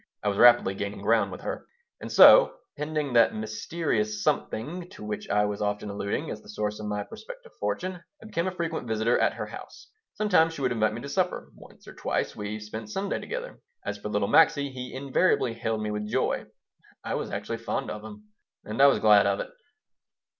[0.23, 1.67] I was rapidly gaining ground with her
[1.99, 6.79] And so, pending that mysterious something to which I was often alluding as the source
[6.79, 9.91] of my prospective fortune, I became a frequent visitor at her house.
[10.15, 13.59] Sometimes she would invite me to supper; once or twice we spent Sunday together.
[13.85, 16.45] As for little Maxie, he invariably hailed me with joy.
[17.03, 18.23] I was actually fond of him,
[18.65, 19.51] and I was glad of it.